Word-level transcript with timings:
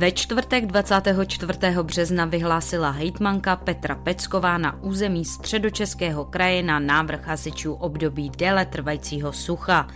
Ve 0.00 0.12
čtvrtek 0.12 0.66
24. 0.66 1.58
března 1.82 2.24
vyhlásila 2.24 2.90
hejtmanka 2.90 3.56
Petra 3.56 3.94
Pecková 3.94 4.58
na 4.58 4.82
území 4.82 5.24
středočeského 5.24 6.24
kraje 6.24 6.62
na 6.62 6.78
návrh 6.78 7.26
hasičů 7.26 7.72
období 7.72 8.30
déle 8.30 8.66
trvajícího 8.66 9.32
sucha. 9.32 9.88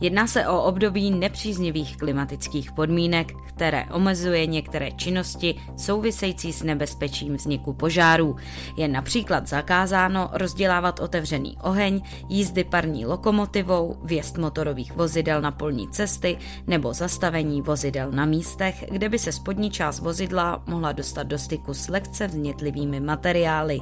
Jedná 0.00 0.26
se 0.26 0.46
o 0.46 0.62
období 0.62 1.10
nepříznivých 1.10 1.96
klimatických 1.96 2.72
podmínek, 2.72 3.32
které 3.48 3.84
omezuje 3.92 4.46
některé 4.46 4.90
činnosti 4.90 5.60
související 5.76 6.52
s 6.52 6.62
nebezpečím 6.62 7.36
vzniku 7.36 7.72
požárů. 7.72 8.36
Je 8.76 8.88
například 8.88 9.48
zakázáno 9.48 10.30
rozdělávat 10.32 11.00
otevřený 11.00 11.56
oheň, 11.62 12.02
jízdy 12.28 12.64
parní 12.64 13.06
lokomotivou, 13.06 13.96
vjezd 14.04 14.38
motorových 14.38 14.92
vozidel 14.92 15.40
na 15.40 15.50
polní 15.50 15.88
cesty 15.88 16.38
nebo 16.66 16.92
zastavení 16.92 17.62
vozidel 17.62 18.12
na 18.12 18.24
místech, 18.24 18.84
kde 18.90 19.08
by 19.08 19.18
se 19.18 19.32
spodní 19.52 19.70
část 19.70 20.00
vozidla 20.00 20.62
mohla 20.66 20.92
dostat 20.92 21.22
do 21.22 21.38
styku 21.38 21.74
s 21.74 21.88
lehce 21.88 22.26
vznětlivými 22.26 23.00
materiály. 23.00 23.80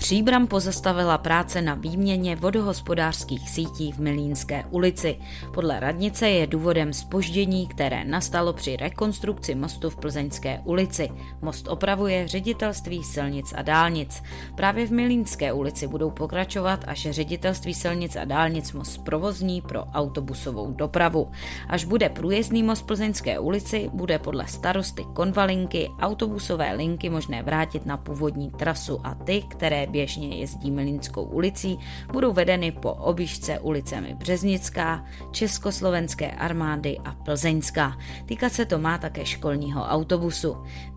Příbram 0.00 0.46
pozastavila 0.46 1.18
práce 1.18 1.62
na 1.62 1.74
výměně 1.74 2.36
vodohospodářských 2.36 3.50
sítí 3.50 3.92
v 3.92 3.98
Milínské 3.98 4.64
ulici. 4.70 5.16
Podle 5.54 5.80
radnice 5.80 6.30
je 6.30 6.46
důvodem 6.46 6.92
spoždění, 6.92 7.66
které 7.66 8.04
nastalo 8.04 8.52
při 8.52 8.76
rekonstrukci 8.76 9.54
mostu 9.54 9.90
v 9.90 9.96
Plzeňské 9.96 10.60
ulici. 10.64 11.08
Most 11.42 11.68
opravuje 11.68 12.28
ředitelství 12.28 13.04
silnic 13.04 13.54
a 13.56 13.62
dálnic. 13.62 14.22
Právě 14.54 14.86
v 14.86 14.90
Milínské 14.90 15.52
ulici 15.52 15.86
budou 15.86 16.10
pokračovat, 16.10 16.84
až 16.86 17.08
ředitelství 17.10 17.74
silnic 17.74 18.16
a 18.16 18.24
dálnic 18.24 18.72
most 18.72 19.04
provozní 19.04 19.60
pro 19.60 19.84
autobusovou 19.84 20.72
dopravu. 20.72 21.30
Až 21.68 21.84
bude 21.84 22.08
průjezdný 22.08 22.62
most 22.62 22.82
Plzeňské 22.82 23.38
ulici, 23.38 23.90
bude 23.92 24.18
podle 24.18 24.46
starosty 24.46 25.04
Konvalinky 25.12 25.90
autobusové 26.00 26.72
linky 26.72 27.10
možné 27.10 27.42
vrátit 27.42 27.86
na 27.86 27.96
původní 27.96 28.50
trasu 28.50 29.00
a 29.04 29.14
ty, 29.14 29.42
které 29.42 29.89
běžně 29.90 30.36
jezdí 30.36 30.70
Milínskou 30.70 31.22
ulicí, 31.22 31.78
budou 32.12 32.32
vedeny 32.32 32.72
po 32.72 32.92
objížďce 32.92 33.58
ulicemi 33.58 34.14
Březnická, 34.14 35.04
Československé 35.30 36.30
armády 36.30 36.98
a 37.04 37.12
Plzeňská. 37.12 37.98
Týkat 38.26 38.52
se 38.52 38.64
to 38.64 38.78
má 38.78 38.98
také 38.98 39.26
školního 39.26 39.82
autobusu. 39.82 40.56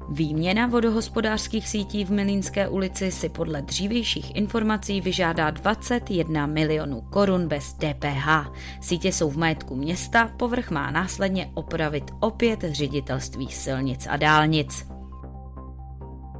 Výměna 0.09 0.67
vodohospodářských 0.67 1.69
sítí 1.69 2.05
v 2.05 2.11
Milínské 2.11 2.67
ulici 2.67 3.11
si 3.11 3.29
podle 3.29 3.61
dřívějších 3.61 4.35
informací 4.35 5.01
vyžádá 5.01 5.49
21 5.49 6.45
milionů 6.45 7.01
korun 7.01 7.47
bez 7.47 7.73
DPH. 7.73 8.27
Sítě 8.81 9.11
jsou 9.11 9.29
v 9.29 9.37
majetku 9.37 9.75
města, 9.75 10.29
povrch 10.37 10.71
má 10.71 10.91
následně 10.91 11.51
opravit 11.53 12.11
opět 12.19 12.59
ředitelství 12.63 13.47
silnic 13.47 14.07
a 14.09 14.17
dálnic. 14.17 14.85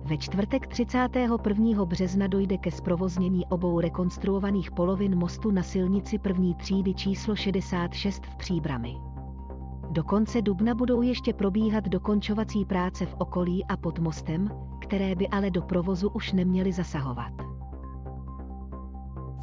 Ve 0.06 0.18
čtvrtek 0.18 0.68
31. 0.68 1.86
března 1.86 2.28
dojde 2.28 2.58
ke 2.58 2.72
zprovoznění 2.72 3.46
obou 3.46 3.80
rekonstruovaných 3.80 4.72
polovin 4.72 5.16
mostu 5.16 5.52
na 5.52 5.64
silnici 5.64 6.20
první 6.20 6.56
třídy 6.56 6.94
číslo 6.94 7.36
66 7.36 8.26
v 8.26 8.36
Příbrami. 8.36 8.96
Do 9.92 10.04
konce 10.04 10.42
dubna 10.42 10.76
budou 10.76 11.02
ještě 11.02 11.34
probíhat 11.34 11.84
dokončovací 11.84 12.66
práce 12.66 13.06
v 13.06 13.16
okolí 13.18 13.66
a 13.66 13.78
pod 13.78 14.00
mostem, 14.00 14.50
které 14.82 15.16
by 15.16 15.28
ale 15.28 15.52
do 15.52 15.62
provozu 15.62 16.10
už 16.10 16.32
neměly 16.32 16.72
zasahovat. 16.72 17.53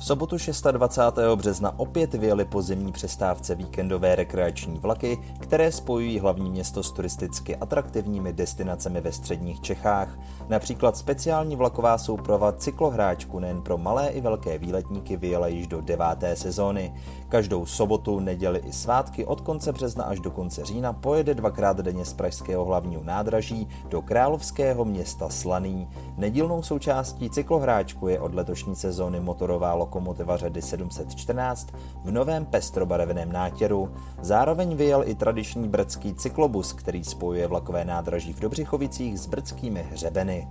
V 0.01 0.05
sobotu 0.05 0.37
26. 0.73 1.19
března 1.35 1.79
opět 1.79 2.15
vyjeli 2.15 2.45
po 2.45 2.63
zimní 2.63 2.93
přestávce 2.93 3.55
víkendové 3.55 4.17
rekreační 4.17 4.79
vlaky, 4.79 5.19
které 5.39 5.73
spojují 5.73 6.19
hlavní 6.19 6.51
město 6.51 6.83
s 6.83 6.93
turisticky 6.93 7.57
atraktivními 7.57 8.33
destinacemi 8.33 9.01
ve 9.01 9.13
středních 9.13 9.61
Čechách. 9.61 10.19
Například 10.49 10.97
speciální 10.97 11.57
vlaková 11.57 11.99
souprava 11.99 12.53
cyklohráčku 12.53 13.39
nejen 13.39 13.63
pro 13.63 13.79
malé 13.79 14.09
i 14.09 14.21
velké 14.21 14.59
výletníky 14.59 15.17
vyjela 15.17 15.47
již 15.47 15.67
do 15.67 15.81
deváté 15.81 16.37
sezóny. 16.37 16.95
Každou 17.29 17.67
sobotu, 17.67 18.21
neděli 18.21 18.59
i 18.59 18.73
svátky 18.73 19.25
od 19.25 19.41
konce 19.41 19.73
března 19.73 20.05
až 20.05 20.21
do 20.21 20.31
konce 20.31 20.65
října 20.65 20.93
pojede 20.93 21.35
dvakrát 21.35 21.77
denně 21.77 22.05
z 22.05 22.13
pražského 22.13 22.65
hlavního 22.65 23.03
nádraží 23.05 23.69
do 23.89 24.03
královského 24.03 24.85
města 24.85 25.29
Slaný. 25.29 25.89
Nedílnou 26.17 26.63
součástí 26.63 27.31
cyklohráčku 27.31 28.09
je 28.09 28.21
od 28.21 28.35
letošní 28.35 28.77
sezóny 28.77 29.21
motorová 29.21 29.75
lokomotiva 29.91 30.37
řady 30.37 30.63
714 30.63 31.75
v 32.05 32.11
novém 32.11 32.47
pestrobarevném 32.47 33.33
nátěru. 33.33 33.91
Zároveň 34.23 34.77
vyjel 34.77 35.03
i 35.07 35.15
tradiční 35.15 35.69
brdský 35.69 36.15
cyklobus, 36.15 36.73
který 36.73 37.05
spojuje 37.05 37.47
vlakové 37.47 37.85
nádraží 37.85 38.33
v 38.33 38.41
Dobřichovicích 38.41 39.19
s 39.19 39.27
brdskými 39.27 39.83
hřebeny. 39.91 40.49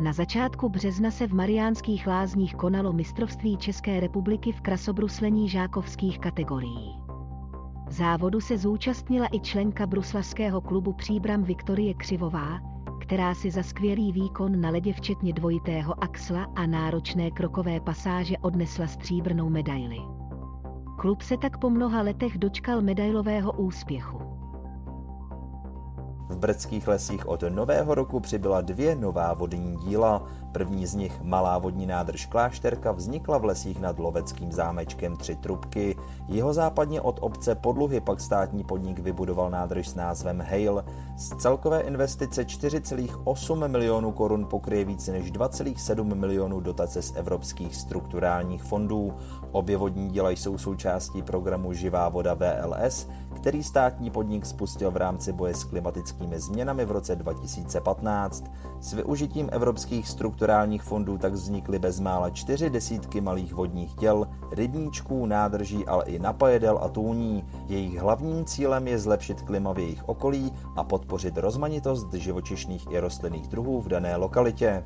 Na 0.00 0.12
začátku 0.12 0.68
března 0.68 1.10
se 1.10 1.26
v 1.26 1.34
Mariánských 1.34 2.06
lázních 2.06 2.54
konalo 2.54 2.92
mistrovství 2.92 3.56
České 3.56 4.00
republiky 4.00 4.52
v 4.52 4.60
krasobruslení 4.60 5.48
žákovských 5.48 6.18
kategorií. 6.18 6.96
Závodu 7.88 8.40
se 8.40 8.58
zúčastnila 8.58 9.28
i 9.32 9.40
členka 9.40 9.86
bruslavského 9.86 10.60
klubu 10.60 10.92
Příbram 10.92 11.42
Viktorie 11.42 11.94
Křivová, 11.94 12.60
která 13.12 13.34
si 13.34 13.50
za 13.50 13.62
skvělý 13.62 14.12
výkon 14.12 14.60
na 14.60 14.70
ledě 14.70 14.92
včetně 14.92 15.32
dvojitého 15.32 16.04
axla 16.04 16.52
a 16.56 16.66
náročné 16.66 17.30
krokové 17.30 17.80
pasáže 17.80 18.38
odnesla 18.38 18.86
stříbrnou 18.86 19.50
medaili. 19.50 19.98
Klub 20.98 21.22
se 21.22 21.36
tak 21.36 21.58
po 21.58 21.70
mnoha 21.70 22.02
letech 22.02 22.38
dočkal 22.38 22.82
medailového 22.82 23.52
úspěchu. 23.52 24.41
V 26.32 26.38
brdských 26.38 26.88
lesích 26.88 27.28
od 27.28 27.44
nového 27.48 27.94
roku 27.94 28.20
přibyla 28.20 28.60
dvě 28.60 28.96
nová 28.96 29.34
vodní 29.34 29.76
díla. 29.76 30.22
První 30.52 30.86
z 30.86 30.94
nich, 30.94 31.22
malá 31.22 31.58
vodní 31.58 31.86
nádrž 31.86 32.26
Klášterka, 32.26 32.92
vznikla 32.92 33.38
v 33.38 33.44
lesích 33.44 33.80
nad 33.80 33.98
Loveckým 33.98 34.52
zámečkem 34.52 35.16
Tři 35.16 35.36
trubky. 35.36 35.96
Jeho 36.28 36.52
západně 36.52 37.00
od 37.00 37.18
obce 37.20 37.54
Podluhy 37.54 38.00
pak 38.00 38.20
státní 38.20 38.64
podnik 38.64 38.98
vybudoval 38.98 39.50
nádrž 39.50 39.88
s 39.88 39.94
názvem 39.94 40.40
Hale. 40.40 40.84
Z 41.16 41.28
celkové 41.28 41.80
investice 41.80 42.42
4,8 42.42 43.68
milionů 43.68 44.12
korun 44.12 44.46
pokryje 44.46 44.84
více 44.84 45.12
než 45.12 45.32
2,7 45.32 46.14
milionů 46.14 46.60
dotace 46.60 47.02
z 47.02 47.12
evropských 47.16 47.76
strukturálních 47.76 48.62
fondů. 48.62 49.14
Obě 49.52 49.76
vodní 49.76 50.08
díla 50.08 50.30
jsou 50.30 50.58
součástí 50.58 51.22
programu 51.22 51.72
Živá 51.72 52.08
voda 52.08 52.34
VLS, 52.34 53.08
který 53.36 53.62
státní 53.62 54.10
podnik 54.10 54.46
spustil 54.46 54.90
v 54.90 54.96
rámci 54.96 55.32
boje 55.32 55.54
s 55.54 55.64
klimatickými 56.22 56.40
změnami 56.40 56.84
v 56.84 56.90
roce 56.90 57.16
2015. 57.16 58.44
S 58.80 58.92
využitím 58.92 59.48
evropských 59.52 60.08
strukturálních 60.08 60.82
fondů 60.82 61.18
tak 61.18 61.32
vznikly 61.32 61.78
bezmála 61.78 62.30
čtyři 62.30 62.70
desítky 62.70 63.20
malých 63.20 63.54
vodních 63.54 63.94
děl, 63.94 64.28
rybníčků, 64.52 65.26
nádrží, 65.26 65.86
ale 65.86 66.04
i 66.04 66.18
napajedel 66.18 66.78
a 66.82 66.88
tůní. 66.88 67.44
Jejich 67.68 67.98
hlavním 67.98 68.44
cílem 68.44 68.88
je 68.88 68.98
zlepšit 68.98 69.42
klima 69.42 69.72
v 69.72 69.78
jejich 69.78 70.08
okolí 70.08 70.52
a 70.76 70.84
podpořit 70.84 71.38
rozmanitost 71.38 72.14
živočišných 72.14 72.86
i 72.90 73.00
rostlinných 73.00 73.48
druhů 73.48 73.80
v 73.80 73.88
dané 73.88 74.16
lokalitě. 74.16 74.84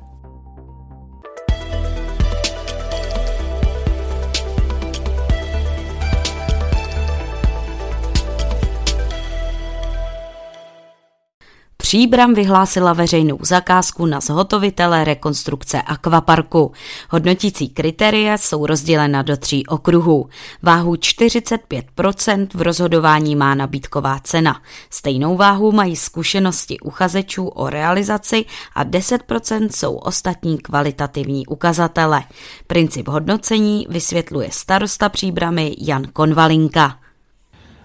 Příbram 11.87 12.33
vyhlásila 12.33 12.93
veřejnou 12.93 13.37
zakázku 13.41 14.05
na 14.05 14.19
zhotovitele 14.19 15.03
rekonstrukce 15.03 15.81
akvaparku. 15.81 16.71
Hodnotící 17.09 17.69
kritéria 17.69 18.37
jsou 18.37 18.65
rozdělena 18.65 19.21
do 19.21 19.37
tří 19.37 19.65
okruhů. 19.65 20.29
Váhu 20.63 20.93
45% 20.93 22.47
v 22.53 22.61
rozhodování 22.61 23.35
má 23.35 23.55
nabídková 23.55 24.19
cena. 24.19 24.61
Stejnou 24.89 25.37
váhu 25.37 25.71
mají 25.71 25.95
zkušenosti 25.95 26.79
uchazečů 26.79 27.47
o 27.47 27.69
realizaci 27.69 28.45
a 28.75 28.85
10% 28.85 29.69
jsou 29.71 29.95
ostatní 29.95 30.57
kvalitativní 30.57 31.47
ukazatele. 31.47 32.23
Princip 32.67 33.07
hodnocení 33.07 33.87
vysvětluje 33.89 34.49
starosta 34.51 35.09
Příbramy 35.09 35.75
Jan 35.79 36.03
Konvalinka. 36.13 36.99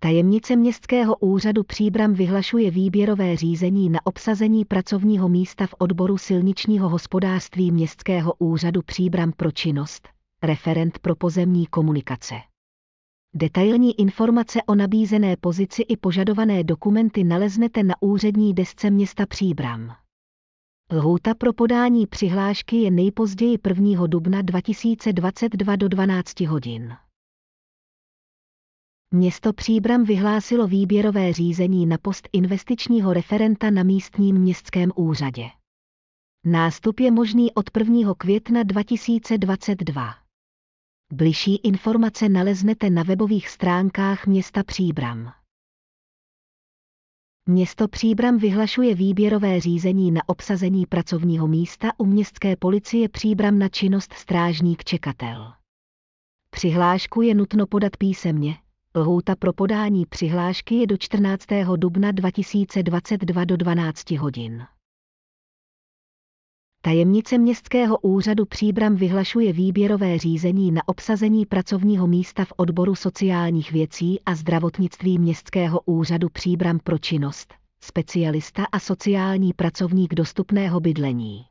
Tajemnice 0.00 0.56
Městského 0.56 1.16
úřadu 1.16 1.64
Příbram 1.64 2.14
vyhlašuje 2.14 2.70
výběrové 2.70 3.36
řízení 3.36 3.90
na 3.90 3.98
obsazení 4.04 4.64
pracovního 4.64 5.28
místa 5.28 5.66
v 5.66 5.74
odboru 5.78 6.18
silničního 6.18 6.88
hospodářství 6.88 7.70
Městského 7.70 8.34
úřadu 8.38 8.82
Příbram 8.82 9.32
pro 9.32 9.50
činnost, 9.50 10.08
referent 10.42 10.98
pro 10.98 11.16
pozemní 11.16 11.66
komunikace. 11.66 12.34
Detailní 13.34 14.00
informace 14.00 14.62
o 14.66 14.74
nabízené 14.74 15.36
pozici 15.36 15.82
i 15.82 15.96
požadované 15.96 16.64
dokumenty 16.64 17.24
naleznete 17.24 17.82
na 17.82 17.94
úřední 18.00 18.54
desce 18.54 18.90
města 18.90 19.26
Příbram. 19.26 20.03
Lhůta 20.94 21.34
pro 21.34 21.52
podání 21.52 22.06
přihlášky 22.06 22.76
je 22.76 22.90
nejpozději 22.90 23.58
1. 23.66 24.06
dubna 24.06 24.42
2022 24.42 25.76
do 25.76 25.88
12 25.88 26.40
hodin. 26.40 26.96
Město 29.10 29.52
Příbram 29.52 30.04
vyhlásilo 30.04 30.66
výběrové 30.66 31.32
řízení 31.32 31.86
na 31.86 31.98
post 31.98 32.28
investičního 32.32 33.12
referenta 33.12 33.70
na 33.70 33.82
místním 33.82 34.36
městském 34.36 34.92
úřadě. 34.94 35.44
Nástup 36.44 37.00
je 37.00 37.10
možný 37.10 37.54
od 37.54 37.70
1. 37.78 38.14
května 38.14 38.62
2022. 38.62 40.14
Bližší 41.12 41.56
informace 41.56 42.28
naleznete 42.28 42.90
na 42.90 43.02
webových 43.02 43.48
stránkách 43.48 44.26
města 44.26 44.62
Příbram. 44.62 45.32
Město 47.48 47.88
Příbram 47.88 48.38
vyhlašuje 48.38 48.94
výběrové 48.94 49.60
řízení 49.60 50.10
na 50.10 50.20
obsazení 50.26 50.86
pracovního 50.86 51.48
místa 51.48 51.92
u 51.98 52.06
městské 52.06 52.56
policie 52.56 53.08
Příbram 53.08 53.58
na 53.58 53.68
činnost 53.68 54.12
strážník 54.12 54.84
čekatel. 54.84 55.52
Přihlášku 56.50 57.22
je 57.22 57.34
nutno 57.34 57.66
podat 57.66 57.96
písemně. 57.96 58.56
Lhůta 58.94 59.36
pro 59.36 59.52
podání 59.52 60.06
přihlášky 60.06 60.74
je 60.74 60.86
do 60.86 60.96
14. 60.96 61.46
dubna 61.76 62.12
2022 62.12 63.44
do 63.44 63.56
12 63.56 64.10
hodin. 64.10 64.66
Tajemnice 66.84 67.38
Městského 67.38 67.98
úřadu 67.98 68.46
Příbram 68.46 68.96
vyhlašuje 68.96 69.52
výběrové 69.52 70.18
řízení 70.18 70.72
na 70.72 70.88
obsazení 70.88 71.46
pracovního 71.46 72.06
místa 72.06 72.44
v 72.44 72.52
odboru 72.56 72.94
sociálních 72.94 73.72
věcí 73.72 74.20
a 74.26 74.34
zdravotnictví 74.34 75.18
Městského 75.18 75.80
úřadu 75.86 76.28
Příbram 76.28 76.78
pro 76.78 76.98
činnost, 76.98 77.54
specialista 77.80 78.64
a 78.72 78.78
sociální 78.78 79.52
pracovník 79.52 80.14
dostupného 80.14 80.80
bydlení. 80.80 81.44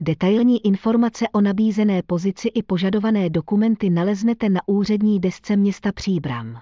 Detailní 0.00 0.66
informace 0.66 1.28
o 1.32 1.40
nabízené 1.40 2.02
pozici 2.02 2.48
i 2.48 2.62
požadované 2.62 3.30
dokumenty 3.30 3.90
naleznete 3.90 4.48
na 4.48 4.60
úřední 4.66 5.20
desce 5.20 5.56
města 5.56 5.92
Příbram. 5.92 6.58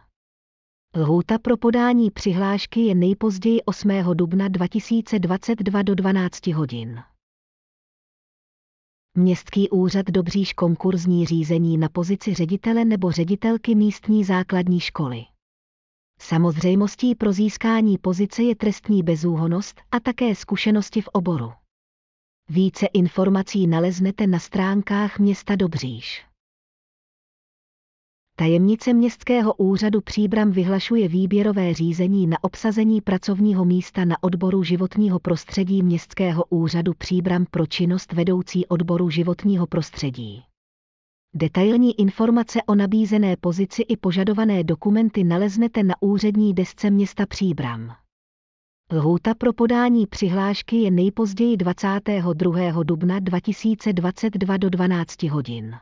Lhůta 0.97 1.39
pro 1.39 1.57
podání 1.57 2.11
přihlášky 2.11 2.81
je 2.81 2.95
nejpozději 2.95 3.63
8. 3.63 3.91
dubna 4.15 4.49
2022 4.49 5.83
do 5.83 5.95
12 5.95 6.47
hodin. 6.47 7.03
Městský 9.19 9.71
úřad 9.71 10.07
Dobříž 10.07 10.53
konkurzní 10.53 11.27
řízení 11.27 11.79
na 11.79 11.89
pozici 11.89 12.35
ředitele 12.35 12.85
nebo 12.85 13.13
ředitelky 13.13 13.75
místní 13.75 14.25
základní 14.25 14.81
školy. 14.81 15.23
Samozřejmostí 16.21 17.15
pro 17.15 17.33
získání 17.33 17.99
pozice 17.99 18.43
je 18.43 18.57
trestní 18.57 19.03
bezúhonost 19.03 19.81
a 19.91 20.01
také 20.01 20.35
zkušenosti 20.35 21.01
v 21.01 21.09
oboru. 21.13 21.53
Více 22.49 22.87
informací 22.87 23.67
naleznete 23.67 24.27
na 24.27 24.39
stránkách 24.39 25.19
města 25.19 25.57
Dobříž. 25.57 26.25
Tajemnice 28.39 28.93
Městského 28.93 29.55
úřadu 29.55 30.01
Příbram 30.01 30.51
vyhlašuje 30.51 31.09
výběrové 31.09 31.75
řízení 31.75 32.27
na 32.27 32.45
obsazení 32.45 33.01
pracovního 33.01 33.65
místa 33.65 34.05
na 34.05 34.23
odboru 34.23 34.63
životního 34.63 35.19
prostředí 35.19 35.83
Městského 35.83 36.45
úřadu 36.51 36.93
Příbram 36.99 37.47
pro 37.51 37.67
činnost 37.67 38.13
vedoucí 38.13 38.67
odboru 38.67 39.11
životního 39.11 39.67
prostředí. 39.67 40.43
Detailní 41.35 42.01
informace 42.01 42.63
o 42.67 42.75
nabízené 42.75 43.37
pozici 43.37 43.83
i 43.83 43.97
požadované 43.97 44.65
dokumenty 44.65 45.25
naleznete 45.25 45.83
na 45.83 45.95
úřední 46.01 46.55
desce 46.55 46.91
města 46.91 47.27
Příbram. 47.27 47.93
Lhůta 48.93 49.35
pro 49.35 49.53
podání 49.53 50.07
přihlášky 50.07 50.77
je 50.77 50.91
nejpozději 50.91 51.57
22. 51.57 52.83
dubna 52.83 53.19
2022 53.19 54.57
do 54.57 54.71
12 54.71 55.23
hodin. 55.23 55.77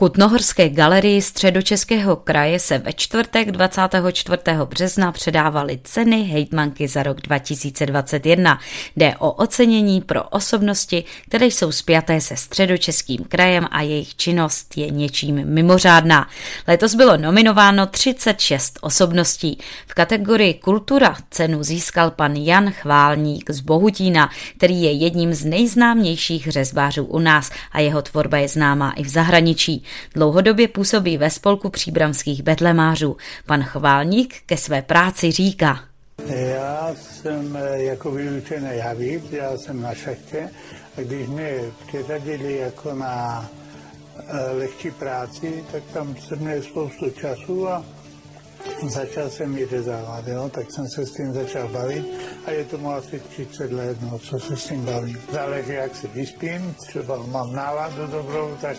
Kutnohorské 0.00 0.68
galerii 0.68 1.22
středočeského 1.22 2.16
kraje 2.16 2.58
se 2.58 2.78
ve 2.78 2.92
čtvrtek 2.92 3.50
24. 3.50 4.38
března 4.64 5.12
předávaly 5.12 5.80
ceny 5.84 6.22
hejtmanky 6.22 6.88
za 6.88 7.02
rok 7.02 7.20
2021. 7.20 8.60
Jde 8.96 9.14
o 9.18 9.32
ocenění 9.32 10.00
pro 10.00 10.22
osobnosti, 10.22 11.04
které 11.28 11.46
jsou 11.46 11.72
spjaté 11.72 12.20
se 12.20 12.36
středočeským 12.36 13.24
krajem 13.24 13.66
a 13.70 13.82
jejich 13.82 14.16
činnost 14.16 14.76
je 14.76 14.90
něčím 14.90 15.44
mimořádná. 15.44 16.28
Letos 16.68 16.94
bylo 16.94 17.16
nominováno 17.16 17.86
36 17.86 18.78
osobností. 18.80 19.58
V 19.86 19.94
kategorii 19.94 20.54
kultura 20.54 21.16
cenu 21.30 21.62
získal 21.62 22.10
pan 22.10 22.36
Jan 22.36 22.70
Chválník 22.70 23.50
z 23.50 23.60
Bohutína, 23.60 24.30
který 24.56 24.82
je 24.82 24.92
jedním 24.92 25.34
z 25.34 25.44
nejznámějších 25.44 26.48
řezbářů 26.48 27.04
u 27.04 27.18
nás 27.18 27.50
a 27.72 27.80
jeho 27.80 28.02
tvorba 28.02 28.38
je 28.38 28.48
známá 28.48 28.92
i 28.92 29.02
v 29.02 29.08
zahraničí. 29.08 29.84
Dlouhodobě 30.14 30.68
působí 30.68 31.18
ve 31.18 31.30
spolku 31.30 31.70
příbramských 31.70 32.42
betlemářů. 32.42 33.16
Pan 33.46 33.62
Chválník 33.62 34.34
ke 34.46 34.56
své 34.56 34.82
práci 34.82 35.30
říká. 35.30 35.80
Já 36.26 36.94
jsem 37.00 37.58
jako 37.74 38.10
vyučený 38.10 38.68
javít, 38.72 39.32
já 39.32 39.56
jsem 39.56 39.82
na 39.82 39.94
šachtě 39.94 40.48
a 40.98 41.00
když 41.00 41.28
mě 41.28 41.60
přiřadili 41.86 42.56
jako 42.56 42.94
na 42.94 43.48
eh, 44.18 44.50
lehčí 44.52 44.90
práci, 44.90 45.64
tak 45.72 45.82
tam 45.92 46.16
se 46.16 46.36
mě 46.36 46.62
spoustu 46.62 47.10
času 47.10 47.68
a 47.68 47.84
začal 48.88 49.30
jsem 49.30 49.56
ji 49.56 49.66
řezávat, 49.66 50.28
jo, 50.28 50.50
tak 50.54 50.70
jsem 50.70 50.88
se 50.88 51.06
s 51.06 51.12
tím 51.12 51.32
začal 51.32 51.68
bavit 51.68 52.06
a 52.46 52.50
je 52.50 52.64
tomu 52.64 52.90
asi 52.90 53.20
30 53.20 53.72
let, 53.72 53.98
no, 54.00 54.18
co 54.18 54.38
se 54.38 54.56
s 54.56 54.64
tím 54.64 54.84
bavím. 54.84 55.18
Záleží, 55.32 55.72
jak 55.72 55.96
se 55.96 56.08
vyspím, 56.08 56.74
třeba 56.86 57.26
mám 57.26 57.52
náladu 57.52 58.06
dobrou, 58.06 58.56
tak 58.60 58.76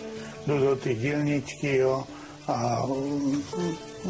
jdu 0.47 0.59
do 0.59 0.75
ty 0.75 0.95
dílničky, 0.95 1.77
jo, 1.77 2.03
a 2.47 2.85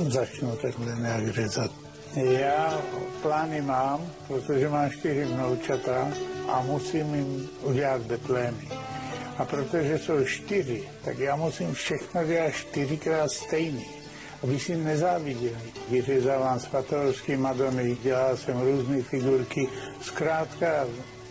začnu 0.07 0.55
takhle 0.55 0.95
nějak 0.95 1.27
řezat. 1.27 1.71
Já 2.15 2.81
plány 3.21 3.61
mám, 3.61 4.11
protože 4.27 4.69
mám 4.69 4.89
čtyři 4.91 5.25
vnoučata 5.25 6.07
a 6.47 6.61
musím 6.61 7.15
jim 7.15 7.49
udělat 7.63 8.01
betlény. 8.01 8.67
A 9.37 9.45
protože 9.45 9.99
jsou 9.99 10.25
čtyři, 10.25 10.83
tak 11.05 11.19
já 11.19 11.35
musím 11.35 11.73
všechno 11.73 12.25
dělat 12.25 12.51
čtyřikrát 12.51 13.31
stejný 13.31 14.01
aby 14.43 14.59
si 14.59 14.75
nezáviděli. 14.75 15.61
Vyřezávám 15.89 16.59
svatorožské 16.59 17.37
Madony, 17.37 17.97
dělal 18.03 18.37
jsem 18.37 18.61
různé 18.61 19.01
figurky. 19.01 19.69
Zkrátka, 20.01 20.85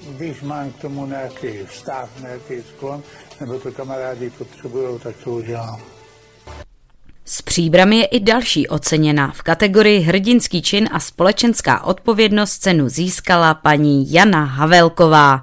když 0.09 0.43
mám 0.43 0.73
k 0.73 0.81
tomu 0.81 1.07
nějaký 1.07 1.49
vztah, 1.67 2.09
nějaký 2.21 2.55
sklon, 2.69 3.03
nebo 3.41 3.59
to 3.59 3.73
kamarádi 3.73 4.31
potřebují, 4.31 4.99
tak 4.99 5.17
to 5.25 5.31
udělám. 5.31 5.81
S 7.25 7.43
příbrami 7.43 7.97
je 7.97 8.05
i 8.05 8.21
další 8.21 8.69
oceněná. 8.69 9.33
V 9.33 9.43
kategorii 9.43 10.01
hrdinský 10.01 10.63
čin 10.63 10.89
a 10.93 11.01
společenská 11.01 11.85
odpovědnost 11.85 12.59
cenu 12.59 12.89
získala 12.89 13.55
paní 13.55 14.13
Jana 14.13 14.45
Havelková 14.45 15.43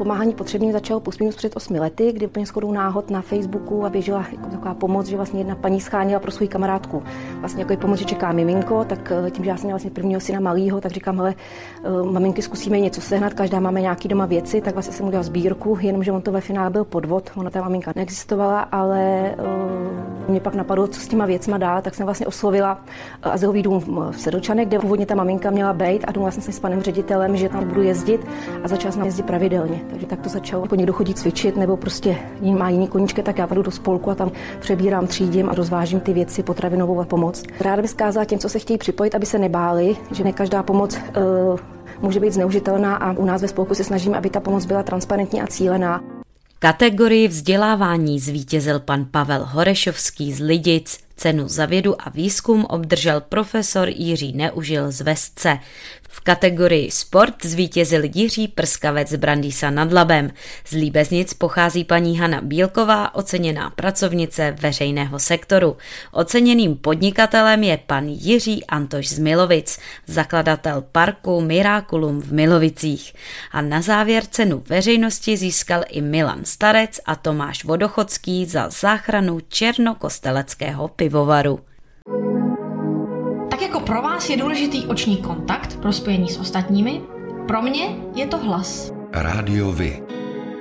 pomáhání 0.00 0.34
potřebným 0.34 0.72
začalo 0.72 1.00
plus 1.00 1.18
minus 1.18 1.36
před 1.36 1.56
osmi 1.56 1.80
lety, 1.80 2.12
kdy 2.12 2.26
úplně 2.26 2.46
shodou 2.46 2.72
náhod 2.72 3.10
na 3.10 3.22
Facebooku 3.22 3.84
a 3.84 3.90
běžela 3.90 4.26
jako 4.32 4.50
taková 4.50 4.74
pomoc, 4.74 5.06
že 5.06 5.16
vlastně 5.16 5.40
jedna 5.40 5.54
paní 5.54 5.80
schánila 5.80 6.20
pro 6.20 6.30
svou 6.30 6.46
kamarádku. 6.46 7.02
Vlastně 7.40 7.62
jako 7.62 7.76
pomoc, 7.76 7.98
že 7.98 8.04
čeká 8.04 8.32
miminko, 8.32 8.84
tak 8.84 9.12
eh, 9.26 9.30
tím, 9.30 9.44
že 9.44 9.50
já 9.50 9.56
jsem 9.56 9.64
měla 9.64 9.76
vlastně 9.76 9.90
prvního 9.90 10.20
syna 10.20 10.40
malýho, 10.40 10.80
tak 10.80 10.92
říkám, 10.92 11.16
hele, 11.16 11.34
eh, 11.84 12.12
maminky, 12.12 12.42
zkusíme 12.42 12.80
něco 12.80 13.00
sehnat, 13.00 13.34
každá 13.34 13.60
máme 13.60 13.80
nějaký 13.80 14.08
doma 14.08 14.26
věci, 14.26 14.60
tak 14.60 14.74
vlastně 14.74 14.94
jsem 14.94 15.06
udělal 15.06 15.24
sbírku, 15.24 15.78
jenomže 15.80 16.12
on 16.12 16.22
to 16.22 16.32
ve 16.32 16.40
finále 16.40 16.70
byl 16.70 16.84
podvod, 16.84 17.30
ona 17.36 17.50
ta 17.50 17.60
maminka 17.60 17.92
neexistovala, 17.96 18.60
ale 18.60 19.34
uh, 19.38 20.19
mě 20.30 20.40
pak 20.40 20.54
napadlo, 20.54 20.86
co 20.86 21.00
s 21.00 21.08
těma 21.08 21.26
věcma 21.26 21.58
dál, 21.58 21.82
tak 21.82 21.94
jsem 21.94 22.06
vlastně 22.06 22.26
oslovila 22.26 22.84
azylový 23.22 23.62
dům 23.62 23.80
v 24.10 24.20
Sedlčanech, 24.20 24.68
kde 24.68 24.78
původně 24.78 25.06
ta 25.06 25.14
maminka 25.14 25.50
měla 25.50 25.72
být 25.72 26.04
a 26.04 26.12
domluvila 26.12 26.30
jsem 26.30 26.42
se 26.42 26.52
s 26.52 26.60
panem 26.60 26.82
ředitelem, 26.82 27.36
že 27.36 27.48
tam 27.48 27.68
budu 27.68 27.82
jezdit 27.82 28.26
a 28.64 28.68
začala 28.68 28.92
jsem 28.92 29.04
jezdit 29.04 29.26
pravidelně. 29.26 29.80
Takže 29.90 30.06
tak 30.06 30.20
to 30.20 30.28
začalo 30.28 30.62
jako 30.62 30.74
někdo 30.74 30.92
chodit 30.92 31.18
cvičit 31.18 31.56
nebo 31.56 31.76
prostě 31.76 32.16
má 32.58 32.68
jiný 32.70 32.88
koníčky, 32.88 33.22
tak 33.22 33.38
já 33.38 33.46
půjdu 33.46 33.62
do 33.62 33.70
spolku 33.70 34.10
a 34.10 34.14
tam 34.14 34.30
přebírám, 34.60 35.06
třídím 35.06 35.50
a 35.50 35.54
rozvážím 35.54 36.00
ty 36.00 36.12
věci, 36.12 36.42
potravinovou 36.42 37.00
a 37.00 37.04
pomoc. 37.04 37.42
Ráda 37.60 37.82
bych 37.82 37.90
zkázala 37.90 38.24
těm, 38.24 38.38
co 38.38 38.48
se 38.48 38.58
chtějí 38.58 38.78
připojit, 38.78 39.14
aby 39.14 39.26
se 39.26 39.38
nebáli, 39.38 39.96
že 40.10 40.24
ne 40.24 40.32
každá 40.32 40.62
pomoc 40.62 40.96
uh, 40.96 41.58
může 42.02 42.20
být 42.20 42.32
zneužitelná 42.32 42.96
a 42.96 43.12
u 43.12 43.24
nás 43.24 43.42
ve 43.42 43.48
spolku 43.48 43.74
se 43.74 43.84
snažíme, 43.84 44.18
aby 44.18 44.30
ta 44.30 44.40
pomoc 44.40 44.64
byla 44.64 44.82
transparentní 44.82 45.42
a 45.42 45.46
cílená. 45.46 46.19
Kategorii 46.62 47.28
vzdělávání 47.28 48.20
zvítězil 48.20 48.80
pan 48.80 49.04
Pavel 49.04 49.44
Horešovský 49.44 50.32
z 50.32 50.40
Lidic. 50.40 50.98
Cenu 51.20 51.48
za 51.48 51.66
vědu 51.66 52.02
a 52.02 52.10
výzkum 52.10 52.64
obdržel 52.64 53.20
profesor 53.20 53.88
Jiří 53.88 54.32
Neužil 54.32 54.90
z 54.90 55.00
Vesce. 55.00 55.58
V 56.12 56.20
kategorii 56.20 56.90
sport 56.90 57.34
zvítězil 57.44 58.02
Jiří 58.14 58.48
Prskavec 58.48 59.08
z 59.08 59.16
Brandýsa 59.16 59.70
nad 59.70 59.92
Labem. 59.92 60.30
Z 60.66 60.72
Líbeznic 60.72 61.34
pochází 61.34 61.84
paní 61.84 62.18
Hana 62.18 62.40
Bílková, 62.40 63.14
oceněná 63.14 63.70
pracovnice 63.70 64.56
veřejného 64.60 65.18
sektoru. 65.18 65.76
Oceněným 66.12 66.76
podnikatelem 66.76 67.62
je 67.62 67.78
pan 67.86 68.08
Jiří 68.08 68.66
Antoš 68.66 69.08
z 69.08 69.18
Milovic, 69.18 69.78
zakladatel 70.06 70.84
parku 70.92 71.40
Miraculum 71.40 72.20
v 72.20 72.32
Milovicích. 72.32 73.14
A 73.52 73.62
na 73.62 73.82
závěr 73.82 74.24
cenu 74.30 74.62
veřejnosti 74.68 75.36
získal 75.36 75.82
i 75.88 76.00
Milan 76.00 76.40
Starec 76.44 77.00
a 77.06 77.16
Tomáš 77.16 77.64
Vodochodský 77.64 78.46
za 78.46 78.70
záchranu 78.70 79.40
černokosteleckého 79.48 80.88
pivovaru. 81.10 81.58
Tak 83.50 83.62
jako 83.62 83.80
pro 83.80 84.02
vás 84.02 84.30
je 84.30 84.36
důležitý 84.36 84.86
oční 84.86 85.16
kontakt 85.16 85.76
pro 85.76 85.92
spojení 85.92 86.28
s 86.28 86.38
ostatními, 86.38 87.00
pro 87.46 87.62
mě 87.62 87.96
je 88.14 88.26
to 88.26 88.38
hlas. 88.38 88.92
Rádio 89.12 89.72
Vy, 89.72 90.02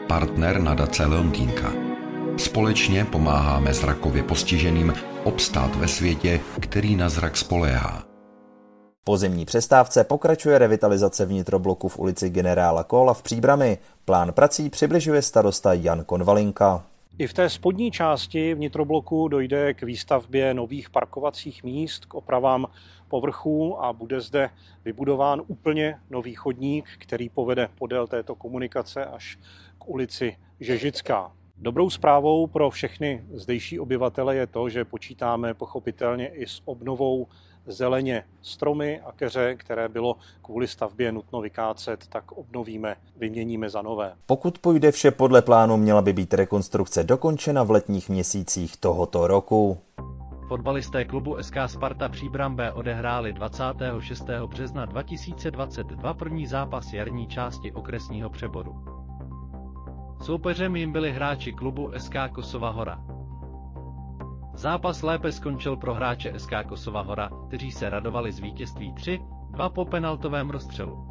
partner 0.07 0.61
nadace 0.61 1.05
Leontýnka. 1.05 1.71
Společně 2.37 3.05
pomáháme 3.05 3.73
zrakově 3.73 4.23
postiženým 4.23 4.93
obstát 5.23 5.75
ve 5.75 5.87
světě, 5.87 6.39
který 6.59 6.95
na 6.95 7.09
zrak 7.09 7.37
spoléhá. 7.37 8.03
Po 9.03 9.17
zimní 9.17 9.45
přestávce 9.45 10.03
pokračuje 10.03 10.57
revitalizace 10.57 11.25
vnitrobloku 11.25 11.87
v 11.87 11.99
ulici 11.99 12.29
generála 12.29 12.83
Kola 12.83 13.13
v 13.13 13.21
Příbrami. 13.21 13.77
Plán 14.05 14.31
prací 14.31 14.69
přibližuje 14.69 15.21
starosta 15.21 15.73
Jan 15.73 16.03
Konvalinka. 16.03 16.83
I 17.19 17.27
v 17.27 17.33
té 17.33 17.49
spodní 17.49 17.91
části 17.91 18.53
vnitrobloku 18.53 19.27
dojde 19.27 19.73
k 19.73 19.83
výstavbě 19.83 20.53
nových 20.53 20.89
parkovacích 20.89 21.63
míst, 21.63 22.05
k 22.05 22.13
opravám 22.13 22.67
povrchů 23.07 23.83
a 23.83 23.93
bude 23.93 24.21
zde 24.21 24.49
vybudován 24.85 25.41
úplně 25.47 25.99
nový 26.09 26.35
chodník, 26.35 26.85
který 26.97 27.29
povede 27.29 27.69
podél 27.75 28.07
této 28.07 28.35
komunikace 28.35 29.05
až 29.05 29.39
k 29.77 29.87
ulici 29.87 30.37
Žežická. 30.59 31.31
Dobrou 31.57 31.89
zprávou 31.89 32.47
pro 32.47 32.69
všechny 32.69 33.23
zdejší 33.33 33.79
obyvatele 33.79 34.35
je 34.35 34.47
to, 34.47 34.69
že 34.69 34.85
počítáme 34.85 35.53
pochopitelně 35.53 36.27
i 36.27 36.47
s 36.47 36.61
obnovou 36.65 37.27
zeleně 37.69 38.23
stromy 38.41 39.01
a 39.05 39.11
keře, 39.11 39.55
které 39.55 39.89
bylo 39.89 40.15
kvůli 40.41 40.67
stavbě 40.67 41.11
nutno 41.11 41.41
vykácet, 41.41 42.07
tak 42.07 42.31
obnovíme, 42.31 42.95
vyměníme 43.15 43.69
za 43.69 43.81
nové. 43.81 44.13
Pokud 44.25 44.57
půjde 44.59 44.91
vše 44.91 45.11
podle 45.11 45.41
plánu, 45.41 45.77
měla 45.77 46.01
by 46.01 46.13
být 46.13 46.33
rekonstrukce 46.33 47.03
dokončena 47.03 47.63
v 47.63 47.71
letních 47.71 48.09
měsících 48.09 48.77
tohoto 48.77 49.27
roku. 49.27 49.77
Fotbalisté 50.47 51.05
klubu 51.05 51.37
SK 51.41 51.55
Sparta 51.67 52.09
Příbram 52.09 52.55
B 52.55 52.71
odehráli 52.71 53.33
26. 53.33 54.23
března 54.45 54.85
2022 54.85 56.13
první 56.13 56.47
zápas 56.47 56.93
jarní 56.93 57.27
části 57.27 57.71
okresního 57.71 58.29
přeboru. 58.29 58.75
Soupeřem 60.21 60.75
jim 60.75 60.91
byli 60.91 61.11
hráči 61.11 61.53
klubu 61.53 61.91
SK 61.97 62.13
Kosova 62.31 62.69
Hora. 62.69 63.18
Zápas 64.59 65.01
lépe 65.03 65.31
skončil 65.31 65.77
pro 65.77 65.93
hráče 65.93 66.33
SK 66.37 66.51
Kosova 66.67 67.01
Hora, 67.01 67.29
kteří 67.47 67.71
se 67.71 67.89
radovali 67.89 68.31
z 68.31 68.39
vítězství 68.39 68.93
3-2 68.93 69.69
po 69.69 69.85
penaltovém 69.85 70.49
rozstřelu. 70.49 71.07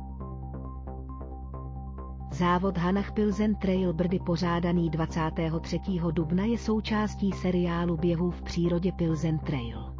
Závod 2.32 2.78
Hanach 2.78 3.12
Pilzen 3.12 3.54
Trail 3.54 3.92
Brdy 3.92 4.18
pořádaný 4.18 4.90
23. 4.90 5.80
dubna 6.10 6.44
je 6.44 6.58
součástí 6.58 7.32
seriálu 7.32 7.96
běhů 7.96 8.30
v 8.30 8.42
přírodě 8.42 8.92
Pilzen 8.92 9.38
Trail. 9.38 9.94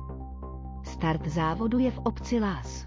Start 0.83 1.27
závodu 1.27 1.79
je 1.79 1.91
v 1.91 1.99
obci 1.99 2.41
Lás. 2.41 2.87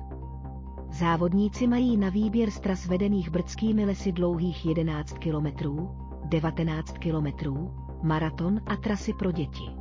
Závodníci 0.89 1.67
mají 1.67 1.97
na 1.97 2.09
výběr 2.09 2.51
z 2.51 2.59
tras 2.59 2.85
vedených 2.85 3.29
brdskými 3.29 3.85
lesy 3.85 4.11
dlouhých 4.11 4.65
11 4.65 5.13
km, 5.13 5.47
19 6.25 6.97
km, 6.97 7.53
maraton 8.03 8.61
a 8.65 8.75
trasy 8.75 9.13
pro 9.13 9.31
děti. 9.31 9.80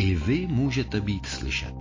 I 0.00 0.14
vy 0.14 0.46
můžete 0.46 1.00
být 1.00 1.26
slyšet. 1.26 1.74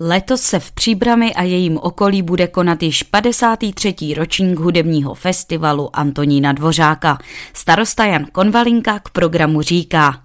Letos 0.00 0.42
se 0.42 0.60
v 0.60 0.72
Příbrami 0.72 1.34
a 1.34 1.42
jejím 1.42 1.78
okolí 1.78 2.22
bude 2.22 2.48
konat 2.48 2.82
již 2.82 3.02
53. 3.02 3.94
ročník 4.16 4.58
hudebního 4.58 5.14
festivalu 5.14 5.96
Antonína 5.96 6.52
Dvořáka. 6.52 7.18
Starosta 7.52 8.04
Jan 8.04 8.24
Konvalinka 8.32 8.98
k 8.98 9.10
programu 9.10 9.62
říká. 9.62 10.22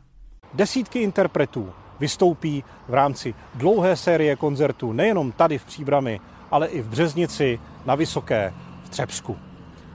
Desítky 0.53 0.99
interpretů 0.99 1.69
vystoupí 1.99 2.63
v 2.87 2.93
rámci 2.93 3.33
dlouhé 3.55 3.95
série 3.95 4.35
koncertů 4.35 4.93
nejenom 4.93 5.31
tady 5.31 5.57
v 5.57 5.65
Příbrami, 5.65 6.19
ale 6.51 6.67
i 6.67 6.81
v 6.81 6.87
Březnici, 6.87 7.59
na 7.85 7.95
Vysoké, 7.95 8.53
v 8.83 8.89
Třebsku. 8.89 9.37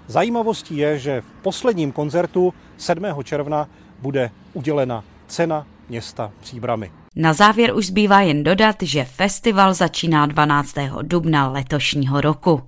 Zajímavostí 0.06 0.76
je, 0.76 0.98
že 0.98 1.20
v 1.20 1.42
posledním 1.42 1.92
koncertu 1.92 2.54
7. 2.76 3.04
června 3.24 3.68
bude 4.02 4.30
udělena 4.52 5.04
cena 5.26 5.66
města 5.88 6.32
Příbramy. 6.40 6.90
Na 7.16 7.32
závěr 7.32 7.74
už 7.74 7.86
zbývá 7.86 8.20
jen 8.20 8.44
dodat, 8.44 8.76
že 8.82 9.04
festival 9.04 9.74
začíná 9.74 10.26
12. 10.26 10.74
dubna 11.02 11.48
letošního 11.48 12.20
roku. 12.20 12.62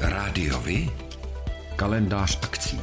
Rádiovi? 0.00 0.90
Kalendář 1.76 2.38
akcí. 2.42 2.80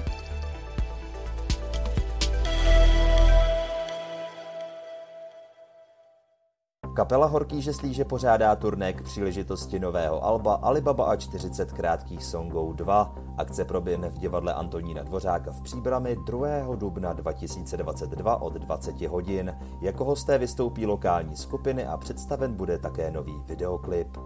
Kapela 6.94 7.26
Horký 7.26 7.62
žeslíže 7.62 8.06
pořádá 8.06 8.56
turné 8.56 8.94
k 8.94 9.02
příležitosti 9.02 9.80
nového 9.80 10.26
alba 10.26 10.54
Alibaba 10.54 11.06
a 11.06 11.16
40 11.16 11.72
krátkých 11.74 12.24
songů 12.24 12.74
2. 12.74 13.16
Akce 13.38 13.66
proběhne 13.66 14.10
v 14.10 14.18
divadle 14.18 14.54
Antonína 14.54 15.04
Dvořáka 15.04 15.52
v 15.52 15.62
Příbrami 15.62 16.18
2. 16.26 16.76
dubna 16.76 17.14
2022 17.14 18.42
od 18.42 18.54
20 18.54 19.02
hodin. 19.02 19.58
Jako 19.82 20.06
hosté 20.06 20.38
vystoupí 20.38 20.86
lokální 20.86 21.36
skupiny 21.36 21.86
a 21.86 21.98
představen 21.98 22.54
bude 22.54 22.78
také 22.78 23.12
nový 23.12 23.44
videoklip. 23.46 24.18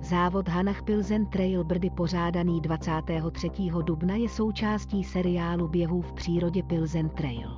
Závod 0.00 0.48
Hanach 0.48 0.82
Pilzen 0.82 1.26
Trail 1.26 1.64
Brdy 1.64 1.90
pořádaný 1.90 2.60
23. 2.60 3.50
dubna 3.82 4.14
je 4.14 4.28
součástí 4.28 5.04
seriálu 5.04 5.68
běhů 5.68 6.00
v 6.00 6.12
přírodě 6.12 6.62
Pilzen 6.62 7.08
Trail. 7.08 7.50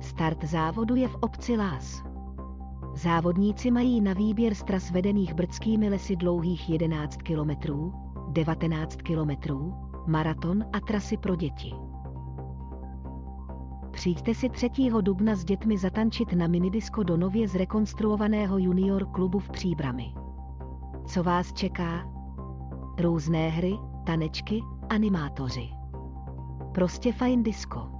Start 0.00 0.44
závodu 0.44 0.94
je 0.96 1.08
v 1.08 1.14
obci 1.14 1.56
Lás. 1.56 2.09
Závodníci 3.02 3.70
mají 3.70 4.00
na 4.00 4.12
výběr 4.12 4.54
z 4.54 4.62
tras 4.62 4.90
vedených 4.90 5.34
brdskými 5.34 5.88
lesy 5.88 6.16
dlouhých 6.16 6.70
11 6.70 7.16
km, 7.16 7.50
19 8.28 8.96
km, 8.96 9.54
maraton 10.06 10.64
a 10.72 10.80
trasy 10.80 11.16
pro 11.16 11.36
děti. 11.36 11.74
Přijďte 13.90 14.34
si 14.34 14.48
3. 14.48 14.70
dubna 15.00 15.34
s 15.34 15.44
dětmi 15.44 15.78
zatančit 15.78 16.32
na 16.32 16.46
minidisko 16.46 17.02
do 17.02 17.16
nově 17.16 17.48
zrekonstruovaného 17.48 18.58
junior 18.58 19.06
klubu 19.06 19.38
v 19.38 19.50
Příbrami. 19.50 20.14
Co 21.06 21.22
vás 21.22 21.52
čeká? 21.52 22.12
Různé 22.98 23.48
hry, 23.48 23.72
tanečky, 24.06 24.60
animátoři. 24.88 25.68
Prostě 26.74 27.12
fajn 27.12 27.42
disko. 27.42 27.99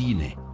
decine 0.00 0.49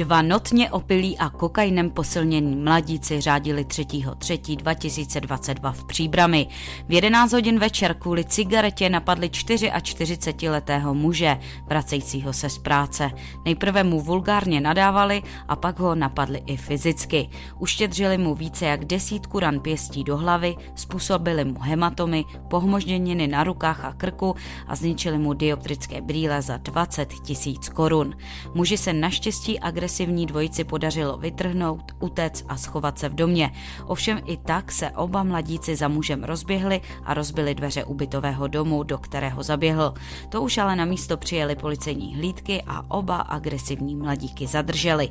Dva 0.00 0.22
notně 0.22 0.70
opilí 0.70 1.18
a 1.18 1.30
kokainem 1.30 1.90
posilnění 1.90 2.56
mladíci 2.56 3.20
řádili 3.20 3.64
3.3.2022 3.64 5.72
v 5.72 5.84
Příbrami. 5.84 6.46
V 6.88 6.92
11 6.92 7.32
hodin 7.32 7.58
večer 7.58 7.94
kvůli 7.94 8.24
cigaretě 8.24 8.88
napadli 8.88 9.28
44-letého 9.28 10.94
muže, 10.94 11.38
vracejícího 11.66 12.32
se 12.32 12.50
z 12.50 12.58
práce. 12.58 13.10
Nejprve 13.44 13.84
mu 13.84 14.00
vulgárně 14.00 14.60
nadávali 14.60 15.22
a 15.48 15.56
pak 15.56 15.78
ho 15.78 15.94
napadli 15.94 16.42
i 16.46 16.56
fyzicky. 16.56 17.28
Uštědřili 17.58 18.18
mu 18.18 18.34
více 18.34 18.66
jak 18.66 18.84
desítku 18.84 19.40
ran 19.40 19.60
pěstí 19.60 20.04
do 20.04 20.16
hlavy, 20.16 20.56
způsobili 20.74 21.44
mu 21.44 21.60
hematomy, 21.60 22.24
pohmožděniny 22.48 23.28
na 23.28 23.44
rukách 23.44 23.84
a 23.84 23.92
krku 23.92 24.36
a 24.66 24.76
zničili 24.76 25.18
mu 25.18 25.34
dioptrické 25.34 26.00
brýle 26.00 26.42
za 26.42 26.56
20 26.56 27.08
tisíc 27.22 27.68
korun. 27.68 28.16
Muži 28.54 28.78
se 28.78 28.92
naštěstí 28.92 29.60
agresivně 29.60 29.89
agresivní 29.90 30.26
dvojici 30.26 30.64
podařilo 30.64 31.18
vytrhnout, 31.18 31.92
utéct 32.00 32.44
a 32.48 32.56
schovat 32.56 32.98
se 32.98 33.08
v 33.08 33.14
domě. 33.14 33.50
Ovšem 33.86 34.20
i 34.26 34.36
tak 34.36 34.72
se 34.72 34.90
oba 34.90 35.22
mladíci 35.22 35.76
za 35.76 35.88
mužem 35.88 36.24
rozběhli 36.24 36.80
a 37.04 37.14
rozbili 37.14 37.54
dveře 37.54 37.84
ubytového 37.84 38.46
domu, 38.46 38.82
do 38.82 38.98
kterého 38.98 39.42
zaběhl. 39.42 39.94
To 40.28 40.42
už 40.42 40.58
ale 40.58 40.76
na 40.76 40.84
místo 40.84 41.16
přijeli 41.16 41.56
policejní 41.56 42.16
hlídky 42.16 42.62
a 42.66 42.90
oba 42.90 43.16
agresivní 43.16 43.96
mladíky 43.96 44.46
zadrželi. 44.46 45.08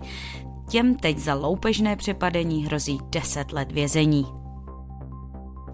Těm 0.70 0.96
teď 0.96 1.18
za 1.18 1.34
loupežné 1.34 1.96
přepadení 1.96 2.66
hrozí 2.66 3.00
10 3.10 3.52
let 3.52 3.72
vězení. 3.72 4.26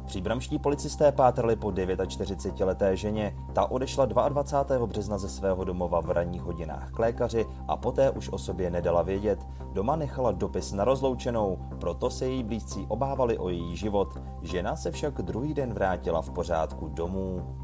Příbramští 0.06 0.60
policisté 0.60 1.12
pátrali 1.12 1.56
po 1.56 1.68
49-leté 1.68 2.96
ženě. 2.96 3.36
Ta 3.54 3.72
odešla 3.72 4.06
22. 4.06 4.88
března 4.88 5.18
ze 5.18 5.30
svého 5.30 5.64
domova 5.64 6.02
v 6.02 6.12
ranních 6.12 6.42
hodinách 6.42 6.92
k 6.92 7.00
lékaři 7.00 7.46
a 7.68 7.78
poté 7.78 8.12
už 8.12 8.30
o 8.30 8.38
sobě 8.38 8.72
nedala 8.72 9.02
vědět. 9.02 9.48
Doma 9.74 9.96
nechala 9.96 10.32
dopis 10.32 10.72
na 10.72 10.84
rozloučenou, 10.84 11.58
proto 11.80 12.10
se 12.10 12.26
její 12.26 12.44
blízcí 12.44 12.86
obávali 12.88 13.38
o 13.38 13.50
její 13.50 13.76
život. 13.76 14.20
Žena 14.42 14.76
se 14.76 14.92
však 14.92 15.22
druhý 15.22 15.54
den 15.54 15.74
vrátila 15.74 16.22
v 16.22 16.30
pořádku 16.30 16.88
domů. 16.88 17.56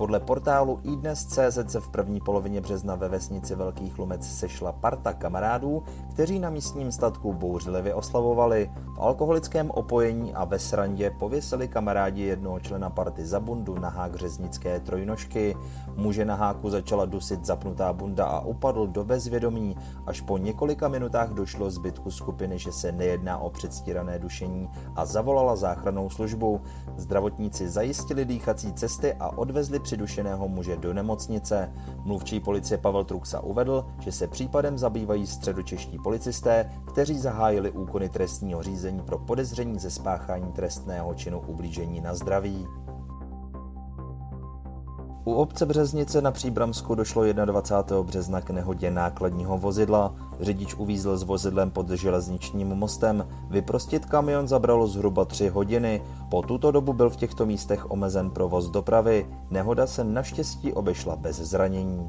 Podle 0.00 0.20
portálu 0.20 0.78
iDnes.cz 0.82 1.58
se 1.66 1.80
v 1.80 1.88
první 1.88 2.20
polovině 2.20 2.60
března 2.60 2.94
ve 2.94 3.08
vesnici 3.08 3.54
Velký 3.54 3.90
Chlumec 3.90 4.26
sešla 4.26 4.72
parta 4.72 5.12
kamarádů, 5.12 5.82
kteří 6.10 6.38
na 6.38 6.50
místním 6.50 6.92
statku 6.92 7.32
bouřlivě 7.32 7.94
oslavovali. 7.94 8.70
Alkoholickém 9.00 9.70
opojení 9.70 10.34
a 10.34 10.44
ve 10.44 10.58
srandě 10.58 11.10
pověsili 11.18 11.68
kamarádi 11.68 12.22
jednoho 12.22 12.60
člena 12.60 12.90
party 12.90 13.26
za 13.26 13.40
bundu 13.40 13.78
na 13.78 13.88
hák 13.88 14.14
řeznické 14.14 14.80
trojnožky. 14.80 15.56
Muže 15.96 16.24
na 16.24 16.34
háku 16.34 16.70
začala 16.70 17.04
dusit 17.04 17.44
zapnutá 17.44 17.92
bunda 17.92 18.24
a 18.24 18.40
upadl 18.40 18.86
do 18.86 19.04
bezvědomí. 19.04 19.76
Až 20.06 20.20
po 20.20 20.38
několika 20.38 20.88
minutách 20.88 21.30
došlo 21.30 21.70
zbytku 21.70 22.10
skupiny, 22.10 22.58
že 22.58 22.72
se 22.72 22.92
nejedná 22.92 23.38
o 23.38 23.50
předstírané 23.50 24.18
dušení 24.18 24.70
a 24.96 25.04
zavolala 25.06 25.56
záchranou 25.56 26.10
službu. 26.10 26.60
Zdravotníci 26.96 27.68
zajistili 27.68 28.24
dýchací 28.24 28.72
cesty 28.72 29.14
a 29.14 29.38
odvezli 29.38 29.78
přidušeného 29.80 30.48
muže 30.48 30.76
do 30.76 30.94
nemocnice. 30.94 31.72
Mluvčí 32.04 32.40
policie 32.40 32.78
Pavel 32.78 33.04
Truxa 33.04 33.40
uvedl, 33.40 33.86
že 34.00 34.12
se 34.12 34.26
případem 34.26 34.78
zabývají 34.78 35.26
středočeští 35.26 35.98
policisté, 35.98 36.70
kteří 36.84 37.18
zahájili 37.18 37.70
úkony 37.70 38.08
trestního 38.08 38.62
řízení 38.62 38.89
pro 38.98 39.18
podezření 39.18 39.78
ze 39.78 39.90
spáchání 39.90 40.52
trestného 40.52 41.14
činu 41.14 41.42
ublížení 41.46 42.00
na 42.00 42.14
zdraví. 42.14 42.66
U 45.24 45.32
obce 45.32 45.66
Březnice 45.66 46.22
na 46.22 46.30
Příbramsku 46.30 46.94
došlo 46.94 47.32
21. 47.32 48.02
března 48.02 48.40
k 48.40 48.50
nehodě 48.50 48.90
nákladního 48.90 49.58
vozidla. 49.58 50.14
Řidič 50.40 50.74
uvízl 50.74 51.16
s 51.16 51.22
vozidlem 51.22 51.70
pod 51.70 51.90
železničním 51.90 52.68
mostem. 52.68 53.26
Vyprostit 53.50 54.06
kamion 54.06 54.48
zabralo 54.48 54.86
zhruba 54.86 55.24
3 55.24 55.48
hodiny. 55.48 56.02
Po 56.30 56.42
tuto 56.42 56.70
dobu 56.70 56.92
byl 56.92 57.10
v 57.10 57.16
těchto 57.16 57.46
místech 57.46 57.90
omezen 57.90 58.30
provoz 58.30 58.70
dopravy. 58.70 59.26
Nehoda 59.50 59.86
se 59.86 60.04
naštěstí 60.04 60.72
obešla 60.72 61.16
bez 61.16 61.36
zranění. 61.36 62.08